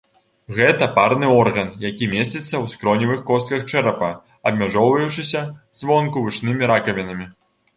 Гэта 0.59 0.85
парны 0.95 1.27
орган, 1.41 1.67
які 1.89 2.07
месціцца 2.13 2.41
ў 2.41 2.65
скроневых 2.73 3.21
костках 3.29 3.67
чэрапа, 3.75 4.09
абмяжоўваючыся 4.51 5.45
звонку 5.83 6.17
вушнымі 6.25 6.63
ракавінамі. 6.75 7.33